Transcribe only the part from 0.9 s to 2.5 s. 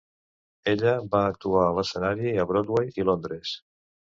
va actuar a l'escenari a